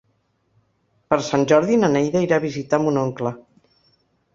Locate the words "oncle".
3.07-3.39